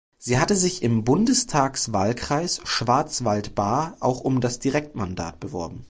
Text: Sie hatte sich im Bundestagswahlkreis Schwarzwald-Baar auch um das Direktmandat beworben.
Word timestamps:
Sie 0.17 0.39
hatte 0.39 0.55
sich 0.55 0.81
im 0.81 1.03
Bundestagswahlkreis 1.03 2.61
Schwarzwald-Baar 2.63 3.97
auch 3.99 4.21
um 4.21 4.41
das 4.41 4.57
Direktmandat 4.57 5.39
beworben. 5.39 5.79